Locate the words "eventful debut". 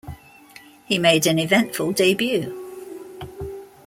1.37-2.57